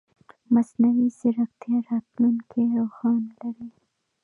مصنوعي 0.53 1.07
ځیرکتیا 1.17 1.77
راتلونکې 1.89 2.61
روښانه 2.79 3.29
لري. 3.39 3.69